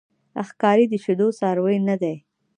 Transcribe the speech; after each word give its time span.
ښکاري 0.47 0.85
د 0.89 0.93
شیدو 1.03 1.27
څاروی 1.37 1.77
نه 1.87 1.95
دی. 2.01 2.15